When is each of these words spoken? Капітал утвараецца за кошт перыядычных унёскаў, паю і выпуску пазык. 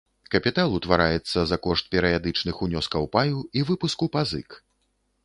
Капітал 0.35 0.71
утвараецца 0.77 1.39
за 1.51 1.57
кошт 1.65 1.91
перыядычных 1.95 2.63
унёскаў, 2.69 3.05
паю 3.17 3.45
і 3.61 3.67
выпуску 3.69 4.09
пазык. 4.17 4.49